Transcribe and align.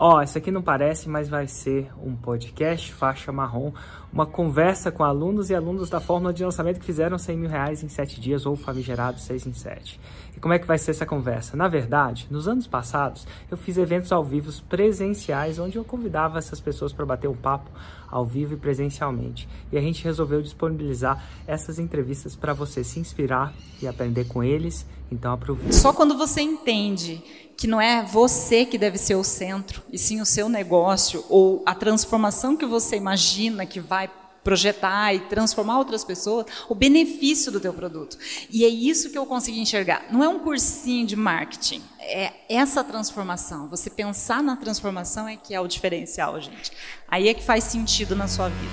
Ó, 0.00 0.18
oh, 0.18 0.22
isso 0.22 0.38
aqui 0.38 0.52
não 0.52 0.62
parece, 0.62 1.08
mas 1.08 1.28
vai 1.28 1.48
ser 1.48 1.90
um 2.00 2.14
podcast 2.14 2.94
faixa 2.94 3.32
marrom, 3.32 3.72
uma 4.12 4.24
conversa 4.24 4.92
com 4.92 5.02
alunos 5.02 5.50
e 5.50 5.56
alunos 5.56 5.90
da 5.90 5.98
fórmula 5.98 6.32
de 6.32 6.44
lançamento 6.44 6.78
que 6.78 6.86
fizeram 6.86 7.18
100 7.18 7.36
mil 7.36 7.50
reais 7.50 7.82
em 7.82 7.88
7 7.88 8.20
dias 8.20 8.46
ou 8.46 8.54
famigerado 8.54 9.18
6 9.18 9.48
em 9.48 9.52
7. 9.52 10.00
E 10.36 10.38
como 10.38 10.54
é 10.54 10.58
que 10.60 10.68
vai 10.68 10.78
ser 10.78 10.92
essa 10.92 11.04
conversa? 11.04 11.56
Na 11.56 11.66
verdade, 11.66 12.28
nos 12.30 12.46
anos 12.46 12.64
passados, 12.64 13.26
eu 13.50 13.56
fiz 13.56 13.76
eventos 13.76 14.12
ao 14.12 14.22
vivo 14.22 14.52
presenciais, 14.68 15.58
onde 15.58 15.76
eu 15.78 15.84
convidava 15.84 16.38
essas 16.38 16.60
pessoas 16.60 16.92
para 16.92 17.04
bater 17.04 17.26
um 17.26 17.34
papo 17.34 17.68
ao 18.10 18.24
vivo 18.24 18.54
e 18.54 18.56
presencialmente. 18.56 19.48
E 19.70 19.78
a 19.78 19.80
gente 19.80 20.02
resolveu 20.04 20.42
disponibilizar 20.42 21.22
essas 21.46 21.78
entrevistas 21.78 22.34
para 22.34 22.52
você 22.52 22.82
se 22.82 22.98
inspirar 23.00 23.52
e 23.80 23.86
aprender 23.86 24.26
com 24.26 24.42
eles. 24.42 24.86
Então 25.10 25.32
aproveite. 25.32 25.74
Só 25.74 25.92
quando 25.92 26.16
você 26.16 26.40
entende 26.40 27.22
que 27.56 27.66
não 27.66 27.80
é 27.80 28.04
você 28.04 28.64
que 28.64 28.78
deve 28.78 28.98
ser 28.98 29.16
o 29.16 29.24
centro, 29.24 29.82
e 29.92 29.98
sim 29.98 30.20
o 30.20 30.26
seu 30.26 30.48
negócio, 30.48 31.24
ou 31.28 31.62
a 31.66 31.74
transformação 31.74 32.56
que 32.56 32.64
você 32.64 32.96
imagina 32.96 33.66
que 33.66 33.80
vai 33.80 34.08
projetar 34.48 35.12
e 35.12 35.20
transformar 35.20 35.76
outras 35.76 36.02
pessoas, 36.02 36.46
o 36.70 36.74
benefício 36.74 37.52
do 37.52 37.60
teu 37.60 37.70
produto. 37.70 38.16
E 38.48 38.64
é 38.64 38.68
isso 38.68 39.10
que 39.10 39.18
eu 39.18 39.26
consegui 39.26 39.60
enxergar. 39.60 40.06
Não 40.10 40.24
é 40.24 40.28
um 40.28 40.38
cursinho 40.38 41.06
de 41.06 41.14
marketing, 41.14 41.82
é 42.00 42.32
essa 42.48 42.82
transformação. 42.82 43.68
Você 43.68 43.90
pensar 43.90 44.42
na 44.42 44.56
transformação 44.56 45.28
é 45.28 45.36
que 45.36 45.54
é 45.54 45.60
o 45.60 45.68
diferencial, 45.68 46.40
gente. 46.40 46.72
Aí 47.06 47.28
é 47.28 47.34
que 47.34 47.42
faz 47.42 47.64
sentido 47.64 48.16
na 48.16 48.26
sua 48.26 48.48
vida. 48.48 48.72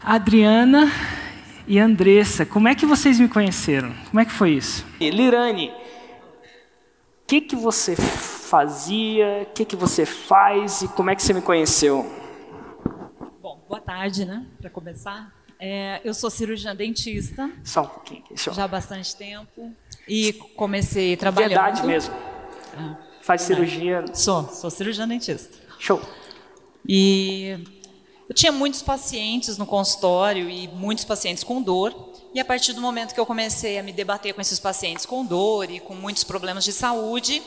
Adriana 0.00 0.92
e 1.66 1.76
Andressa, 1.76 2.46
como 2.46 2.68
é 2.68 2.76
que 2.76 2.86
vocês 2.86 3.18
me 3.18 3.26
conheceram? 3.26 3.92
Como 4.10 4.20
é 4.20 4.24
que 4.24 4.32
foi 4.32 4.52
isso? 4.52 4.86
Lirane, 5.00 5.70
o 5.70 7.26
que, 7.26 7.40
que 7.40 7.56
você 7.56 7.96
fazia, 8.52 9.46
o 9.48 9.54
que, 9.54 9.64
que 9.64 9.74
você 9.74 10.04
faz 10.04 10.82
e 10.82 10.88
como 10.88 11.08
é 11.08 11.16
que 11.16 11.22
você 11.22 11.32
me 11.32 11.40
conheceu? 11.40 12.04
Bom, 13.40 13.58
boa 13.66 13.80
tarde, 13.80 14.26
né? 14.26 14.44
Para 14.60 14.68
começar. 14.68 15.32
É, 15.58 16.02
eu 16.04 16.12
sou 16.12 16.28
cirurgiã 16.28 16.76
dentista. 16.76 17.50
Só 17.64 17.80
um 17.80 17.86
pouquinho. 17.86 18.24
Deixa 18.28 18.52
Já 18.52 18.64
há 18.64 18.68
bastante 18.68 19.16
tempo. 19.16 19.72
E 20.06 20.34
comecei 20.54 21.16
trabalhando... 21.16 21.48
Verdade 21.48 21.86
mesmo. 21.86 22.14
É, 22.14 23.22
Faz 23.22 23.48
verdade. 23.48 23.70
cirurgia... 23.70 24.04
Sou, 24.12 24.46
sou 24.48 24.68
cirurgiã 24.68 25.08
dentista. 25.08 25.56
Show. 25.78 26.02
E 26.86 27.58
eu 28.28 28.34
tinha 28.34 28.52
muitos 28.52 28.82
pacientes 28.82 29.56
no 29.56 29.64
consultório 29.64 30.50
e 30.50 30.68
muitos 30.68 31.06
pacientes 31.06 31.42
com 31.42 31.62
dor. 31.62 32.12
E 32.34 32.40
a 32.40 32.44
partir 32.44 32.74
do 32.74 32.82
momento 32.82 33.14
que 33.14 33.20
eu 33.20 33.24
comecei 33.24 33.78
a 33.78 33.82
me 33.82 33.94
debater 33.94 34.34
com 34.34 34.42
esses 34.42 34.60
pacientes 34.60 35.06
com 35.06 35.24
dor 35.24 35.70
e 35.70 35.80
com 35.80 35.94
muitos 35.94 36.22
problemas 36.22 36.64
de 36.64 36.72
saúde, 36.72 37.42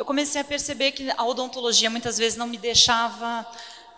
eu 0.00 0.04
comecei 0.06 0.40
a 0.40 0.44
perceber 0.44 0.92
que 0.92 1.10
a 1.14 1.22
odontologia 1.24 1.90
muitas 1.90 2.16
vezes 2.16 2.38
não 2.38 2.46
me 2.46 2.56
deixava 2.56 3.46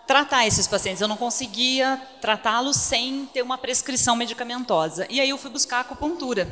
tratar 0.05 0.45
esses 0.45 0.67
pacientes. 0.67 1.01
Eu 1.01 1.07
não 1.07 1.15
conseguia 1.15 1.97
tratá-los 2.19 2.75
sem 2.75 3.25
ter 3.27 3.41
uma 3.41 3.57
prescrição 3.57 4.13
medicamentosa. 4.13 5.07
E 5.09 5.21
aí 5.21 5.29
eu 5.29 5.37
fui 5.37 5.49
buscar 5.49 5.79
acupuntura. 5.79 6.45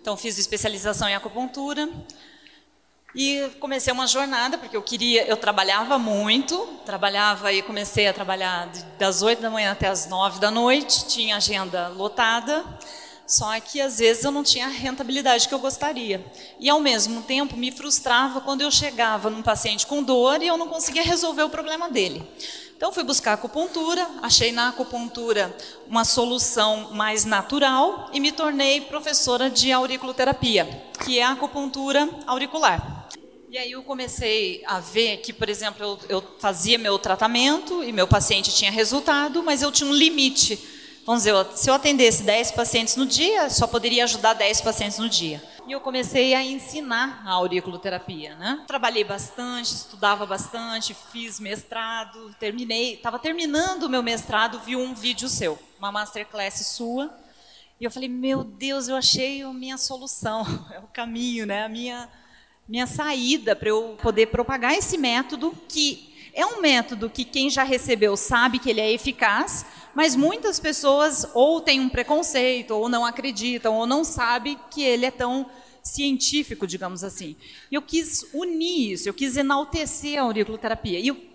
Então 0.00 0.16
fiz 0.16 0.36
especialização 0.36 1.08
em 1.08 1.14
acupuntura, 1.14 1.88
e 3.14 3.50
comecei 3.60 3.92
uma 3.92 4.08
jornada, 4.08 4.58
porque 4.58 4.76
eu 4.76 4.82
queria, 4.82 5.24
eu 5.26 5.36
trabalhava 5.36 5.96
muito, 5.96 6.66
trabalhava 6.84 7.52
e 7.52 7.62
comecei 7.62 8.08
a 8.08 8.12
trabalhar 8.12 8.68
das 8.98 9.22
8 9.22 9.40
da 9.40 9.50
manhã 9.50 9.70
até 9.70 9.86
as 9.86 10.08
9 10.08 10.40
da 10.40 10.50
noite, 10.50 11.06
tinha 11.06 11.36
agenda 11.36 11.86
lotada, 11.88 12.64
só 13.32 13.58
que 13.60 13.80
às 13.80 13.98
vezes 13.98 14.24
eu 14.24 14.30
não 14.30 14.42
tinha 14.42 14.66
a 14.66 14.68
rentabilidade 14.68 15.48
que 15.48 15.54
eu 15.54 15.58
gostaria. 15.58 16.22
E 16.60 16.68
ao 16.68 16.78
mesmo 16.80 17.22
tempo 17.22 17.56
me 17.56 17.72
frustrava 17.72 18.42
quando 18.42 18.60
eu 18.60 18.70
chegava 18.70 19.30
num 19.30 19.40
paciente 19.40 19.86
com 19.86 20.02
dor 20.02 20.42
e 20.42 20.48
eu 20.48 20.58
não 20.58 20.68
conseguia 20.68 21.02
resolver 21.02 21.42
o 21.42 21.48
problema 21.48 21.88
dele. 21.88 22.22
Então 22.76 22.92
fui 22.92 23.02
buscar 23.02 23.32
acupuntura, 23.32 24.06
achei 24.20 24.52
na 24.52 24.68
acupuntura 24.68 25.56
uma 25.88 26.04
solução 26.04 26.92
mais 26.92 27.24
natural 27.24 28.10
e 28.12 28.20
me 28.20 28.32
tornei 28.32 28.82
professora 28.82 29.48
de 29.48 29.72
auriculoterapia, 29.72 30.66
que 31.02 31.18
é 31.18 31.22
a 31.22 31.32
acupuntura 31.32 32.06
auricular. 32.26 33.08
E 33.48 33.56
aí 33.56 33.72
eu 33.72 33.82
comecei 33.82 34.62
a 34.66 34.78
ver 34.78 35.18
que, 35.18 35.32
por 35.32 35.48
exemplo, 35.48 35.82
eu, 35.82 35.98
eu, 36.18 36.24
fazia 36.38 36.76
meu 36.76 36.98
tratamento 36.98 37.82
e 37.82 37.92
meu 37.92 38.06
paciente 38.06 38.54
tinha 38.54 38.70
resultado, 38.70 39.42
mas 39.42 39.62
eu 39.62 39.72
tinha 39.72 39.88
um 39.88 39.94
limite. 39.94 40.81
Vamos 41.04 41.24
dizer, 41.24 41.34
se 41.56 41.68
eu 41.68 41.74
atendesse 41.74 42.22
10 42.22 42.52
pacientes 42.52 42.94
no 42.94 43.04
dia, 43.04 43.50
só 43.50 43.66
poderia 43.66 44.04
ajudar 44.04 44.34
10 44.34 44.60
pacientes 44.60 44.98
no 44.98 45.08
dia. 45.08 45.42
E 45.66 45.72
eu 45.72 45.80
comecei 45.80 46.32
a 46.32 46.44
ensinar 46.44 47.24
a 47.26 47.32
auriculoterapia, 47.32 48.36
né? 48.36 48.62
Trabalhei 48.68 49.02
bastante, 49.02 49.74
estudava 49.74 50.24
bastante, 50.24 50.94
fiz 51.10 51.40
mestrado, 51.40 52.32
terminei, 52.38 52.94
estava 52.94 53.18
terminando 53.18 53.84
o 53.84 53.88
meu 53.88 54.02
mestrado, 54.02 54.60
vi 54.60 54.76
um 54.76 54.94
vídeo 54.94 55.28
seu, 55.28 55.58
uma 55.76 55.90
masterclass 55.90 56.66
sua, 56.68 57.12
e 57.80 57.84
eu 57.84 57.90
falei, 57.90 58.08
meu 58.08 58.44
Deus, 58.44 58.86
eu 58.86 58.94
achei 58.94 59.42
a 59.42 59.52
minha 59.52 59.78
solução, 59.78 60.46
é 60.72 60.78
o 60.78 60.86
caminho, 60.92 61.46
né? 61.46 61.64
A 61.64 61.68
minha 61.68 62.08
minha 62.68 62.86
saída 62.86 63.56
para 63.56 63.68
eu 63.68 63.98
poder 64.00 64.26
propagar 64.26 64.72
esse 64.72 64.96
método 64.96 65.52
que 65.68 66.12
é 66.32 66.46
um 66.46 66.60
método 66.60 67.10
que 67.10 67.24
quem 67.24 67.50
já 67.50 67.62
recebeu 67.62 68.16
sabe 68.16 68.58
que 68.58 68.70
ele 68.70 68.80
é 68.80 68.90
eficaz, 68.90 69.66
mas 69.94 70.16
muitas 70.16 70.58
pessoas 70.58 71.26
ou 71.34 71.60
têm 71.60 71.80
um 71.80 71.88
preconceito, 71.88 72.72
ou 72.72 72.88
não 72.88 73.04
acreditam, 73.04 73.74
ou 73.74 73.86
não 73.86 74.04
sabem 74.04 74.58
que 74.70 74.82
ele 74.82 75.06
é 75.06 75.10
tão 75.10 75.46
científico, 75.82 76.66
digamos 76.66 77.02
assim. 77.02 77.36
E 77.70 77.74
eu 77.74 77.82
quis 77.82 78.24
unir 78.32 78.92
isso, 78.92 79.08
eu 79.08 79.14
quis 79.14 79.36
enaltecer 79.36 80.18
a 80.18 80.22
auriculoterapia. 80.22 80.98
E 80.98 81.08
eu 81.08 81.32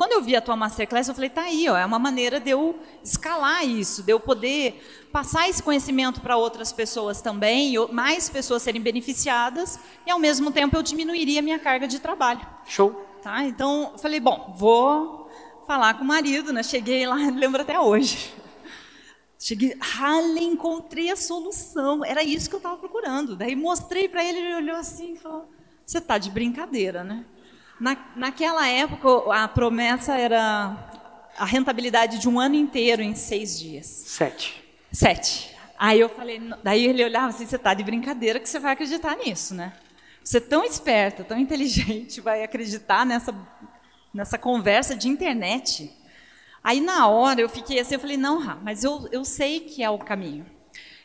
quando 0.00 0.12
eu 0.12 0.22
vi 0.22 0.34
a 0.34 0.40
tua 0.40 0.56
masterclass, 0.56 1.08
eu 1.08 1.14
falei, 1.14 1.28
tá 1.28 1.42
aí, 1.42 1.68
ó, 1.68 1.76
é 1.76 1.84
uma 1.84 1.98
maneira 1.98 2.40
de 2.40 2.48
eu 2.48 2.78
escalar 3.04 3.66
isso, 3.66 4.02
de 4.02 4.10
eu 4.10 4.18
poder 4.18 4.82
passar 5.12 5.46
esse 5.46 5.62
conhecimento 5.62 6.22
para 6.22 6.38
outras 6.38 6.72
pessoas 6.72 7.20
também, 7.20 7.74
mais 7.92 8.30
pessoas 8.30 8.62
serem 8.62 8.80
beneficiadas, 8.80 9.78
e 10.06 10.10
ao 10.10 10.18
mesmo 10.18 10.50
tempo 10.50 10.74
eu 10.74 10.82
diminuiria 10.82 11.40
a 11.40 11.42
minha 11.42 11.58
carga 11.58 11.86
de 11.86 11.98
trabalho. 11.98 12.40
Show. 12.66 12.92
Tá? 13.22 13.44
Então, 13.44 13.90
eu 13.92 13.98
falei, 13.98 14.20
bom, 14.20 14.54
vou 14.56 15.19
falar 15.70 15.94
com 15.94 16.02
o 16.02 16.06
marido, 16.06 16.52
né? 16.52 16.64
Cheguei 16.64 17.06
lá, 17.06 17.14
lembro 17.30 17.62
até 17.62 17.78
hoje. 17.78 18.34
Cheguei, 19.38 19.76
rale, 19.80 20.42
encontrei 20.42 21.12
a 21.12 21.16
solução. 21.16 22.04
Era 22.04 22.24
isso 22.24 22.48
que 22.48 22.56
eu 22.56 22.58
estava 22.58 22.76
procurando. 22.76 23.36
Daí 23.36 23.54
mostrei 23.54 24.08
para 24.08 24.24
ele, 24.24 24.38
ele 24.38 24.54
olhou 24.56 24.76
assim 24.76 25.12
e 25.12 25.16
falou: 25.16 25.48
Você 25.86 25.98
está 25.98 26.18
de 26.18 26.28
brincadeira, 26.28 27.04
né? 27.04 27.24
Na, 27.78 27.96
naquela 28.16 28.66
época, 28.66 29.32
a 29.32 29.46
promessa 29.46 30.18
era 30.18 30.76
a 31.38 31.44
rentabilidade 31.44 32.18
de 32.18 32.28
um 32.28 32.40
ano 32.40 32.56
inteiro 32.56 33.00
em 33.00 33.14
seis 33.14 33.56
dias. 33.56 33.86
Sete. 33.86 34.60
Sete. 34.92 35.56
Aí 35.78 36.00
eu 36.00 36.08
falei, 36.08 36.42
daí 36.64 36.84
ele 36.84 37.02
olhava 37.04 37.28
assim, 37.28 37.46
você 37.46 37.56
está 37.56 37.72
de 37.72 37.84
brincadeira 37.84 38.40
que 38.40 38.48
você 38.48 38.58
vai 38.58 38.72
acreditar 38.72 39.16
nisso, 39.16 39.54
né? 39.54 39.72
Você 40.22 40.38
é 40.38 40.40
tão 40.40 40.64
esperta, 40.64 41.24
tão 41.24 41.38
inteligente, 41.38 42.20
vai 42.20 42.42
acreditar 42.42 43.06
nessa, 43.06 43.32
nessa 44.12 44.38
conversa 44.38 44.94
de 44.94 45.08
internet. 45.08 45.90
Aí 46.62 46.80
na 46.80 47.06
hora 47.08 47.40
eu 47.40 47.48
fiquei 47.48 47.80
assim, 47.80 47.94
eu 47.94 48.00
falei, 48.00 48.16
não, 48.16 48.38
Rá, 48.38 48.58
mas 48.62 48.84
eu, 48.84 49.08
eu 49.10 49.24
sei 49.24 49.60
que 49.60 49.82
é 49.82 49.90
o 49.90 49.98
caminho. 49.98 50.44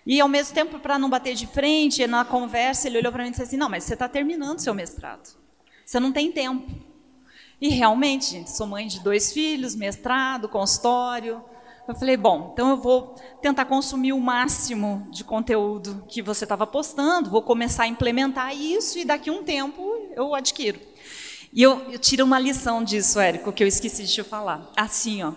E 0.06 0.22
ao 0.22 0.28
mesmo 0.28 0.54
tempo, 0.54 0.80
para 0.80 1.00
não 1.00 1.10
bater 1.10 1.34
de 1.34 1.48
frente, 1.48 2.06
na 2.06 2.24
conversa, 2.24 2.88
ele 2.88 3.00
olhou 3.00 3.12
para 3.12 3.24
mim 3.24 3.30
e 3.30 3.32
disse 3.32 3.42
assim, 3.42 3.58
não, 3.58 3.70
mas 3.70 3.84
você 3.84 3.94
está 3.94 4.08
terminando 4.08 4.60
seu 4.60 4.74
mestrado. 4.74 5.36
Você 5.84 6.00
não 6.00 6.12
tem 6.12 6.32
tempo. 6.32 6.72
E 7.60 7.70
realmente, 7.70 8.48
sou 8.50 8.68
mãe 8.68 8.86
de 8.86 9.00
dois 9.00 9.34
filhos, 9.34 9.76
mestrado, 9.76 10.48
consultório. 10.48 11.44
Eu 11.88 11.96
falei, 11.96 12.18
bom, 12.18 12.52
então 12.54 12.70
eu 12.70 12.78
vou 12.78 13.16
tentar 13.42 13.66
consumir 13.66 14.14
o 14.14 14.20
máximo 14.20 15.08
de 15.10 15.24
conteúdo 15.24 16.04
que 16.08 16.22
você 16.22 16.46
estava 16.46 16.68
postando, 16.68 17.30
vou 17.30 17.42
começar 17.42 17.84
a 17.84 17.88
implementar 17.88 18.56
isso 18.56 19.00
e 19.00 19.06
daqui 19.06 19.30
a 19.30 19.34
um 19.34 19.44
tempo 19.44 19.82
eu 20.16 20.36
adquiro. 20.36 20.80
E 21.56 21.64
eu, 21.64 21.82
eu 21.90 21.98
tiro 21.98 22.26
uma 22.26 22.38
lição 22.38 22.84
disso, 22.84 23.18
Érico, 23.18 23.54
que 23.54 23.64
eu 23.64 23.68
esqueci 23.68 24.04
de 24.04 24.12
te 24.12 24.24
falar. 24.24 24.70
Assim, 24.76 25.24
ó, 25.24 25.32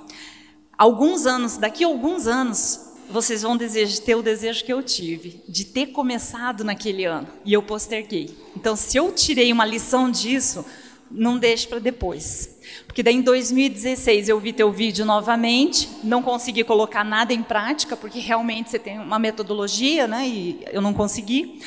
alguns 0.76 1.26
anos, 1.26 1.56
daqui 1.56 1.85
a 1.85 1.87
alguns 1.87 2.26
anos, 2.26 2.88
vocês 3.09 3.43
vão 3.43 3.56
desejar, 3.56 4.03
ter 4.03 4.17
o 4.17 4.23
desejo 4.23 4.65
que 4.65 4.73
eu 4.73 4.82
tive, 4.82 5.41
de 5.49 5.65
ter 5.65 5.87
começado 5.87 6.65
naquele 6.65 7.05
ano, 7.05 7.29
e 7.44 7.53
eu 7.53 7.62
posterguei. 7.62 8.37
Então, 8.56 8.75
se 8.75 8.97
eu 8.97 9.12
tirei 9.12 9.53
uma 9.53 9.65
lição 9.65 10.11
disso, 10.11 10.67
não 11.09 11.38
deixe 11.38 11.69
para 11.69 11.79
depois. 11.79 12.59
Porque 12.85 13.00
daí 13.00 13.15
em 13.15 13.23
2016 13.23 14.29
eu 14.29 14.41
vi 14.41 14.53
teu 14.53 14.73
vídeo 14.73 15.05
novamente, 15.05 15.88
não 16.03 16.20
consegui 16.20 16.65
colocar 16.65 17.05
nada 17.05 17.32
em 17.32 17.44
prática, 17.44 17.97
porque 17.97 18.19
realmente 18.19 18.70
você 18.70 18.79
tem 18.81 18.99
uma 18.99 19.20
metodologia, 19.20 20.09
né, 20.09 20.26
e 20.26 20.65
eu 20.73 20.82
não 20.82 20.93
consegui. 20.93 21.61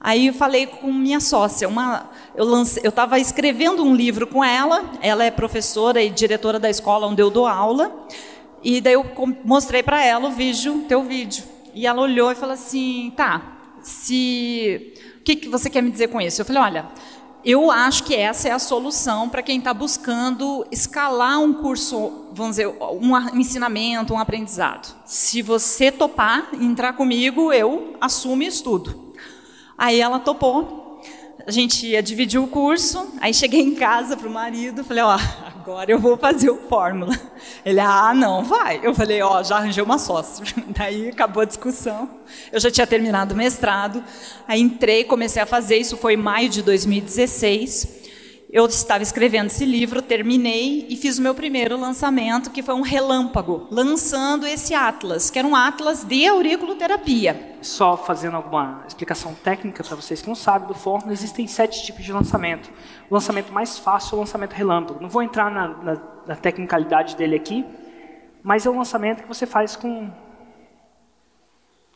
Aí 0.00 0.28
eu 0.28 0.34
falei 0.34 0.66
com 0.66 0.92
minha 0.92 1.18
sócia, 1.18 1.68
uma, 1.68 2.08
eu 2.36 2.88
estava 2.88 3.18
escrevendo 3.18 3.82
um 3.82 3.94
livro 3.94 4.28
com 4.28 4.44
ela, 4.44 4.92
ela 5.02 5.24
é 5.24 5.30
professora 5.30 6.00
e 6.00 6.08
diretora 6.08 6.60
da 6.60 6.70
escola 6.70 7.06
onde 7.08 7.20
eu 7.20 7.30
dou 7.30 7.48
aula, 7.48 8.06
e 8.62 8.80
daí 8.80 8.92
eu 8.92 9.04
mostrei 9.44 9.82
para 9.82 10.04
ela 10.04 10.28
o 10.28 10.32
vídeo, 10.32 10.84
teu 10.88 11.02
vídeo. 11.02 11.42
E 11.74 11.86
ela 11.86 12.02
olhou 12.02 12.30
e 12.30 12.34
falou 12.34 12.54
assim: 12.54 13.12
tá, 13.16 13.58
se. 13.82 14.94
O 15.20 15.22
que, 15.22 15.36
que 15.36 15.48
você 15.48 15.68
quer 15.68 15.82
me 15.82 15.90
dizer 15.90 16.08
com 16.08 16.20
isso? 16.20 16.40
Eu 16.40 16.44
falei, 16.46 16.62
olha, 16.62 16.86
eu 17.44 17.70
acho 17.70 18.04
que 18.04 18.14
essa 18.14 18.48
é 18.48 18.52
a 18.52 18.58
solução 18.58 19.28
para 19.28 19.42
quem 19.42 19.58
está 19.58 19.74
buscando 19.74 20.66
escalar 20.72 21.38
um 21.38 21.52
curso, 21.52 22.26
vamos 22.32 22.56
dizer, 22.56 22.66
um 22.68 23.38
ensinamento, 23.38 24.14
um 24.14 24.18
aprendizado. 24.18 24.94
Se 25.04 25.42
você 25.42 25.92
topar, 25.92 26.48
entrar 26.54 26.94
comigo, 26.94 27.52
eu 27.52 27.94
assumo 28.00 28.42
isso 28.42 28.64
tudo. 28.64 29.07
Aí 29.78 30.00
ela 30.00 30.18
topou, 30.18 31.00
a 31.46 31.50
gente 31.52 31.86
ia 31.86 32.02
dividir 32.02 32.40
o 32.40 32.48
curso, 32.48 33.14
aí 33.20 33.32
cheguei 33.32 33.60
em 33.60 33.74
casa 33.74 34.16
para 34.16 34.28
o 34.28 34.30
marido, 34.30 34.82
falei, 34.82 35.04
ó, 35.04 35.16
agora 35.46 35.90
eu 35.90 35.98
vou 35.98 36.16
fazer 36.16 36.50
o 36.50 36.56
fórmula. 36.68 37.18
Ele, 37.64 37.78
ah, 37.78 38.12
não, 38.12 38.42
vai. 38.42 38.80
Eu 38.82 38.92
falei, 38.94 39.22
ó, 39.22 39.42
já 39.42 39.56
arranjei 39.56 39.82
uma 39.82 39.98
sócia. 39.98 40.44
Daí 40.76 41.10
acabou 41.10 41.42
a 41.42 41.46
discussão. 41.46 42.08
Eu 42.50 42.58
já 42.58 42.70
tinha 42.70 42.86
terminado 42.86 43.34
o 43.34 43.36
mestrado, 43.36 44.02
aí 44.46 44.60
entrei, 44.60 45.04
comecei 45.04 45.40
a 45.40 45.46
fazer, 45.46 45.76
isso 45.76 45.96
foi 45.96 46.14
em 46.14 46.16
maio 46.18 46.48
de 46.48 46.60
2016 46.60 47.97
eu 48.50 48.64
estava 48.64 49.02
escrevendo 49.02 49.48
esse 49.48 49.66
livro, 49.66 50.00
terminei 50.00 50.86
e 50.88 50.96
fiz 50.96 51.18
o 51.18 51.22
meu 51.22 51.34
primeiro 51.34 51.78
lançamento, 51.78 52.50
que 52.50 52.62
foi 52.62 52.74
um 52.74 52.80
relâmpago, 52.80 53.68
lançando 53.70 54.46
esse 54.46 54.72
atlas, 54.74 55.28
que 55.28 55.38
era 55.38 55.46
um 55.46 55.54
atlas 55.54 56.02
de 56.02 56.26
auriculoterapia. 56.26 57.58
Só 57.60 57.94
fazendo 57.94 58.36
alguma 58.36 58.84
explicação 58.86 59.34
técnica 59.34 59.84
para 59.84 59.94
vocês 59.94 60.22
que 60.22 60.28
não 60.28 60.34
sabem 60.34 60.66
do 60.66 60.72
Fórmula, 60.72 61.12
existem 61.12 61.46
sete 61.46 61.84
tipos 61.84 62.02
de 62.02 62.10
lançamento. 62.10 62.70
O 63.10 63.14
lançamento 63.14 63.52
mais 63.52 63.78
fácil 63.78 64.14
é 64.14 64.16
o 64.16 64.20
lançamento 64.20 64.52
relâmpago. 64.52 64.98
Não 64.98 65.10
vou 65.10 65.22
entrar 65.22 65.50
na, 65.50 65.68
na, 65.68 66.02
na 66.26 66.36
tecnicalidade 66.36 67.16
dele 67.16 67.36
aqui, 67.36 67.66
mas 68.42 68.64
é 68.64 68.70
um 68.70 68.78
lançamento 68.78 69.22
que 69.22 69.28
você 69.28 69.44
faz 69.44 69.76
com... 69.76 70.10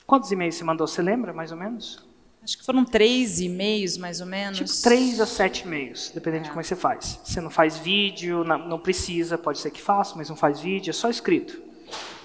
Quantos 0.06 0.30
e-mails 0.30 0.56
você 0.56 0.64
mandou? 0.64 0.86
Você 0.86 1.00
lembra, 1.00 1.32
mais 1.32 1.50
ou 1.50 1.56
menos? 1.56 2.11
Acho 2.42 2.58
que 2.58 2.64
foram 2.64 2.84
três 2.84 3.40
e-mails, 3.40 3.96
mais 3.96 4.20
ou 4.20 4.26
menos. 4.26 4.58
Tipo, 4.58 4.82
três 4.82 5.20
a 5.20 5.26
sete 5.26 5.64
e-mails, 5.64 6.10
dependendo 6.12 6.42
é. 6.42 6.44
de 6.44 6.48
como 6.50 6.60
é 6.60 6.64
você 6.64 6.74
faz. 6.74 7.20
Você 7.22 7.40
não 7.40 7.50
faz 7.50 7.78
vídeo, 7.78 8.42
não, 8.42 8.58
não, 8.68 8.78
precisa, 8.80 9.38
pode 9.38 9.60
ser 9.60 9.70
que 9.70 9.80
faça, 9.80 10.16
mas 10.16 10.28
não 10.28 10.34
faz 10.34 10.60
vídeo, 10.60 10.90
é 10.90 10.92
só 10.92 11.08
escrito. 11.08 11.62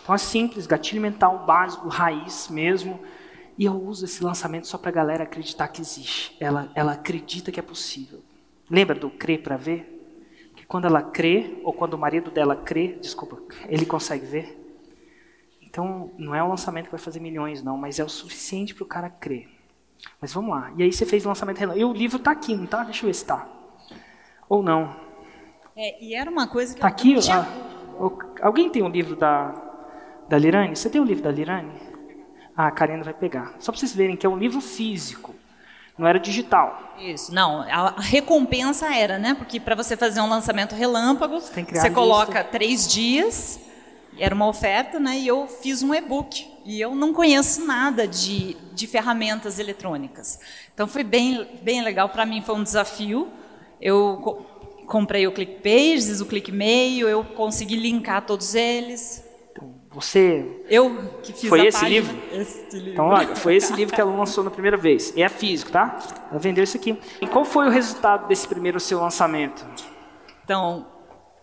Então 0.02 0.16
é 0.16 0.18
simples, 0.18 0.66
gatilho 0.66 1.02
mental 1.02 1.46
básico, 1.46 1.88
raiz 1.88 2.48
mesmo. 2.50 3.00
E 3.58 3.66
eu 3.66 3.74
uso 3.74 4.06
esse 4.06 4.24
lançamento 4.24 4.68
só 4.68 4.78
para 4.78 4.90
a 4.90 4.94
galera 4.94 5.24
acreditar 5.24 5.68
que 5.68 5.82
existe. 5.82 6.36
Ela, 6.40 6.72
ela 6.74 6.94
acredita 6.94 7.52
que 7.52 7.60
é 7.60 7.64
possível. 7.64 8.24
Lembra 8.70 8.96
do 8.96 9.10
crer 9.10 9.44
para 9.44 9.56
ver? 9.56 9.94
Que 10.56 10.66
quando 10.66 10.86
ela 10.86 11.02
crê, 11.02 11.60
ou 11.64 11.74
quando 11.74 11.94
o 11.94 11.98
marido 11.98 12.32
dela 12.32 12.56
crê, 12.56 12.98
desculpa, 13.00 13.40
ele 13.68 13.86
consegue 13.86 14.26
ver. 14.26 14.64
Então, 15.62 16.12
não 16.18 16.34
é 16.34 16.44
um 16.44 16.50
lançamento 16.50 16.86
que 16.86 16.92
vai 16.92 17.00
fazer 17.00 17.20
milhões, 17.20 17.62
não, 17.62 17.78
mas 17.78 18.00
é 18.00 18.04
o 18.04 18.10
suficiente 18.10 18.74
para 18.74 18.84
o 18.84 18.88
cara 18.88 19.10
crer. 19.10 19.57
Mas 20.22 20.34
vamos 20.34 20.52
lá. 20.52 20.72
E 20.78 20.84
aí 20.84 20.92
você 20.92 21.06
fez 21.06 21.26
o 21.26 21.30
lançamento 21.30 21.62
E 21.76 21.84
o 21.84 21.94
livro 21.94 22.18
está 22.18 22.32
aqui, 22.32 22.56
não 22.56 22.66
está? 22.66 22.84
Deixa 22.84 23.04
eu 23.04 23.08
ver 23.08 23.14
se 23.14 23.24
está. 23.24 23.48
Ou 24.50 24.64
não. 24.64 24.96
É, 25.76 26.04
e 26.04 26.16
era 26.16 26.30
uma 26.30 26.48
coisa 26.48 26.74
que 26.74 26.80
Está 26.80 26.88
aqui? 26.88 27.20
Tinha... 27.20 27.40
Ah, 27.40 28.18
alguém 28.42 28.70
tem 28.70 28.82
um 28.82 28.90
livro 28.90 29.16
da, 29.16 29.54
da 30.28 30.38
Lirane? 30.38 30.76
Você 30.76 30.90
tem 30.90 31.00
o 31.00 31.04
um 31.04 31.08
livro 31.08 31.24
da 31.24 31.32
Lirane? 31.32 31.72
Ah, 32.56 32.68
a 32.68 32.72
Karina 32.72 33.04
vai 33.04 33.14
pegar. 33.14 33.54
Só 33.60 33.72
para 33.72 33.80
vocês 33.80 33.94
verem 33.96 34.16
que 34.16 34.26
é 34.26 34.30
um 34.30 34.38
livro 34.38 34.60
físico. 34.60 35.36
Não 35.98 36.08
era 36.08 36.20
digital. 36.20 36.96
Isso, 37.00 37.34
não. 37.34 37.62
A 37.62 38.00
recompensa 38.00 38.94
era, 38.94 39.18
né? 39.18 39.34
Porque 39.34 39.60
para 39.60 39.76
você 39.76 39.98
fazer 39.98 40.22
um 40.22 40.30
lançamento 40.30 40.76
relâmpago, 40.76 41.40
você, 41.40 41.64
você 41.64 41.90
coloca 41.90 42.44
três 42.44 42.88
dias 42.88 43.60
era 44.20 44.34
uma 44.34 44.48
oferta, 44.48 45.00
né? 45.00 45.18
E 45.18 45.28
eu 45.28 45.48
fiz 45.48 45.84
um 45.84 45.94
e-book. 45.94 46.48
E 46.66 46.82
eu 46.82 46.94
não 46.94 47.14
conheço 47.14 47.66
nada 47.66 48.08
de, 48.08 48.56
de 48.74 48.88
ferramentas 48.88 49.60
eletrônicas. 49.60 50.40
Então 50.74 50.88
foi 50.88 51.04
bem, 51.04 51.48
bem 51.62 51.82
legal. 51.82 52.10
Para 52.10 52.26
mim 52.26 52.42
foi 52.42 52.56
um 52.56 52.64
desafio. 52.64 53.30
Eu 53.82 54.20
co 54.24 54.58
comprei 54.88 55.28
o 55.28 55.34
ClickPages, 55.34 56.22
o 56.22 56.26
ClickMail, 56.26 57.10
eu 57.10 57.22
consegui 57.22 57.76
linkar 57.76 58.26
todos 58.26 58.56
eles. 58.56 59.22
Então, 59.52 59.76
você. 59.92 60.64
Eu 60.70 61.12
que 61.22 61.34
fiz 61.34 61.50
foi 61.50 61.62
a 61.62 61.66
esse 61.66 61.80
página. 61.80 61.90
livro? 61.90 62.18
Esse 62.32 62.76
livro. 62.78 62.92
Então, 62.94 63.06
olha, 63.08 63.36
foi 63.36 63.56
esse 63.56 63.74
livro 63.74 63.94
que 63.94 64.00
ela 64.00 64.16
lançou 64.16 64.46
na 64.46 64.50
primeira 64.50 64.78
vez. 64.78 65.14
É 65.18 65.28
físico, 65.28 65.72
tá? 65.72 66.00
Ela 66.32 66.40
vendeu 66.40 66.64
isso 66.64 66.78
aqui. 66.78 66.98
E 67.22 67.28
qual 67.28 67.44
foi 67.44 67.68
o 67.68 67.70
resultado 67.70 68.28
desse 68.30 68.48
primeiro 68.48 68.80
seu 68.80 69.02
lançamento? 69.02 69.66
Então, 70.46 70.88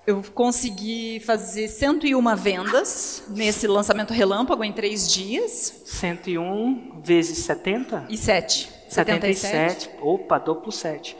eu 0.07 0.23
consegui 0.35 1.19
fazer 1.21 1.69
101 1.69 2.37
vendas 2.37 3.25
nesse 3.29 3.67
lançamento 3.67 4.13
relâmpago 4.13 4.63
em 4.63 4.73
três 4.73 5.11
dias. 5.11 5.83
101 5.87 7.01
vezes 7.03 7.39
70? 7.39 8.05
E 8.09 8.17
7. 8.17 8.71
77. 8.89 9.85
77. 9.85 9.91
Opa, 10.01 10.39
duplo 10.39 10.71
7. 10.71 11.17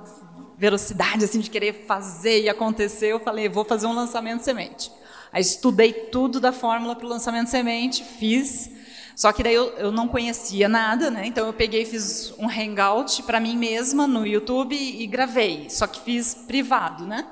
velocidade 0.61 1.25
assim 1.25 1.41
de 1.41 1.49
querer 1.49 1.87
fazer 1.87 2.43
e 2.43 2.49
acontecer. 2.49 3.07
Eu 3.07 3.19
falei, 3.19 3.49
vou 3.49 3.65
fazer 3.65 3.87
um 3.87 3.95
lançamento 3.95 4.43
semente. 4.43 4.93
Aí 5.33 5.41
estudei 5.41 5.91
tudo 5.91 6.39
da 6.39 6.53
fórmula 6.53 6.95
para 6.95 7.07
o 7.07 7.09
lançamento 7.09 7.49
semente, 7.49 8.05
fiz. 8.05 8.71
Só 9.17 9.33
que 9.33 9.43
daí 9.43 9.55
eu, 9.55 9.71
eu 9.79 9.91
não 9.91 10.07
conhecia 10.07 10.69
nada, 10.69 11.11
né? 11.11 11.27
Então 11.27 11.47
eu 11.47 11.53
peguei 11.55 11.83
e 11.83 11.87
fiz 11.87 12.35
um 12.39 12.47
hangout 12.47 13.23
para 13.23 13.41
mim 13.41 13.57
mesma 13.57 14.07
no 14.07 14.27
YouTube 14.27 14.77
e 14.77 15.07
gravei. 15.07 15.71
Só 15.71 15.87
que 15.87 16.01
fiz 16.01 16.35
privado, 16.35 17.07
né? 17.07 17.27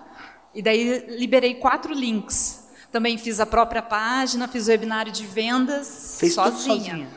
E 0.55 0.63
daí 0.63 1.05
liberei 1.19 1.55
quatro 1.57 1.93
links. 1.93 2.67
Também 2.91 3.19
fiz 3.19 3.41
a 3.41 3.47
própria 3.47 3.83
página, 3.83 4.49
fiz 4.49 4.69
o 4.69 4.71
webinário 4.71 5.13
de 5.13 5.27
vendas 5.27 6.17
Fez 6.19 6.33
sozinha. 6.33 6.77
sozinha. 6.77 7.09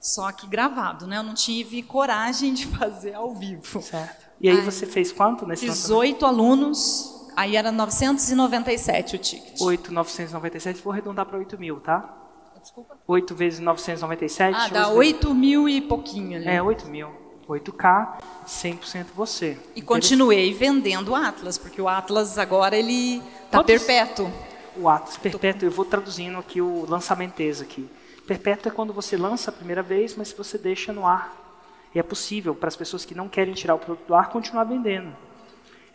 Só 0.00 0.30
que 0.30 0.46
gravado, 0.46 1.04
né? 1.08 1.18
Eu 1.18 1.24
não 1.24 1.34
tive 1.34 1.82
coragem 1.82 2.54
de 2.54 2.66
fazer 2.78 3.14
ao 3.14 3.34
vivo. 3.34 3.82
Certo. 3.82 4.27
E 4.40 4.48
aí, 4.48 4.60
você 4.60 4.86
fez 4.86 5.10
quanto 5.12 5.46
nesse 5.46 5.66
Fiz 5.66 5.90
oito 5.90 6.24
alunos, 6.24 7.26
aí 7.36 7.56
era 7.56 7.72
997 7.72 9.16
o 9.16 9.18
ticket. 9.18 9.60
8,997, 9.60 10.80
vou 10.82 10.92
arredondar 10.92 11.26
para 11.26 11.38
8 11.38 11.58
mil, 11.58 11.80
tá? 11.80 12.14
Desculpa. 12.60 12.96
8 13.06 13.34
vezes 13.34 13.60
997. 13.60 14.56
Ah, 14.56 14.68
dá 14.68 14.88
8 14.88 15.34
mil 15.34 15.68
e 15.68 15.80
pouquinho, 15.80 16.40
né? 16.40 16.56
É, 16.56 16.62
8 16.62 16.86
mil. 16.86 17.08
8K, 17.48 18.18
100% 18.46 19.06
você. 19.14 19.58
E 19.74 19.80
continuei 19.80 20.52
vendendo 20.52 21.12
o 21.12 21.14
Atlas, 21.14 21.56
porque 21.56 21.80
o 21.80 21.88
Atlas 21.88 22.38
agora 22.38 22.76
ele 22.76 23.22
está 23.46 23.64
perpétuo. 23.64 24.30
O 24.76 24.88
Atlas 24.88 25.16
perpétuo, 25.16 25.66
eu 25.66 25.70
vou 25.72 25.84
traduzindo 25.84 26.38
aqui 26.38 26.60
o 26.60 26.84
lançamentês 26.86 27.62
aqui. 27.62 27.88
Perpétuo 28.26 28.70
é 28.70 28.74
quando 28.74 28.92
você 28.92 29.16
lança 29.16 29.50
a 29.50 29.52
primeira 29.52 29.82
vez, 29.82 30.14
mas 30.14 30.30
você 30.30 30.58
deixa 30.58 30.92
no 30.92 31.06
ar. 31.06 31.47
E 31.94 31.98
é 31.98 32.02
possível 32.02 32.54
para 32.54 32.68
as 32.68 32.76
pessoas 32.76 33.04
que 33.04 33.14
não 33.14 33.28
querem 33.28 33.54
tirar 33.54 33.74
o 33.74 33.78
produto 33.78 34.06
do 34.06 34.14
ar 34.14 34.28
continuar 34.28 34.64
vendendo. 34.64 35.14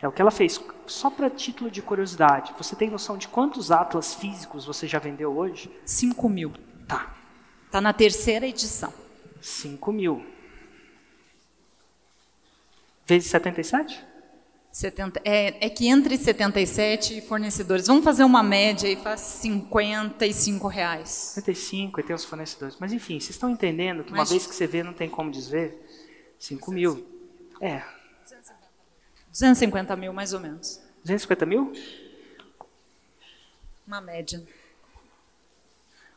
É 0.00 0.08
o 0.08 0.12
que 0.12 0.20
ela 0.20 0.30
fez. 0.30 0.60
Só 0.86 1.08
para 1.08 1.30
título 1.30 1.70
de 1.70 1.80
curiosidade, 1.80 2.52
você 2.58 2.76
tem 2.76 2.90
noção 2.90 3.16
de 3.16 3.28
quantos 3.28 3.70
atlas 3.70 4.14
físicos 4.14 4.64
você 4.66 4.86
já 4.86 4.98
vendeu 4.98 5.36
hoje? 5.36 5.70
5 5.84 6.28
mil. 6.28 6.52
Tá. 6.86 7.14
Está 7.66 7.80
na 7.80 7.92
terceira 7.92 8.46
edição. 8.46 8.92
5 9.40 9.92
mil. 9.92 10.24
Vezes 13.06 13.30
77? 13.30 14.04
70, 14.74 15.20
é, 15.24 15.66
é 15.66 15.70
que 15.70 15.86
entre 15.86 16.18
77 16.18 17.20
fornecedores, 17.20 17.86
vamos 17.86 18.02
fazer 18.02 18.24
uma 18.24 18.42
média 18.42 18.88
e 18.88 18.96
faz 18.96 19.20
55 19.20 20.66
reais. 20.66 21.08
55 21.08 22.00
e 22.00 22.02
tem 22.02 22.16
os 22.16 22.24
fornecedores. 22.24 22.76
Mas 22.80 22.92
enfim, 22.92 23.20
vocês 23.20 23.30
estão 23.30 23.48
entendendo 23.48 24.02
que 24.02 24.12
uma 24.12 24.24
vez 24.24 24.48
que 24.48 24.52
você 24.52 24.66
vê, 24.66 24.82
não 24.82 24.92
tem 24.92 25.08
como 25.08 25.30
desver? 25.30 25.80
5 26.40 26.72
mil. 26.72 27.06
É. 27.60 27.84
250 29.30 29.94
mil, 29.94 30.12
mais 30.12 30.32
ou 30.32 30.40
menos. 30.40 30.82
250 31.04 31.46
mil? 31.46 31.72
Uma 33.86 34.00
média. 34.00 34.44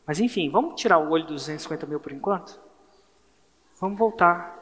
Mas 0.04 0.18
enfim, 0.18 0.50
vamos 0.50 0.80
tirar 0.80 0.98
o 0.98 1.10
olho 1.10 1.26
dos 1.26 1.42
250 1.42 1.86
mil 1.86 2.00
por 2.00 2.10
enquanto? 2.10 2.58
Vamos 3.80 3.96
voltar. 3.96 4.58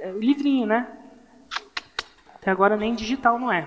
É, 0.00 0.10
livrinho, 0.10 0.66
né? 0.66 1.05
Até 2.46 2.52
agora 2.52 2.76
nem 2.76 2.94
digital 2.94 3.40
não 3.40 3.50
é. 3.50 3.66